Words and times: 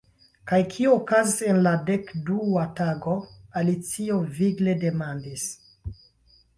"Kaj 0.51 0.57
kio 0.75 0.93
okazis 0.99 1.35
en 1.49 1.59
la 1.67 1.73
dekdua 1.91 2.65
tago," 2.81 3.15
Alicio 3.63 4.19
vigle 4.43 4.79
demandis. 4.89 5.49